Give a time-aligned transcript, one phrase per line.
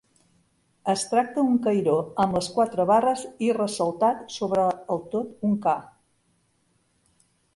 [0.93, 5.75] Es tracta un cairó amb les quatre barres i ressaltat sobre el tot un ca.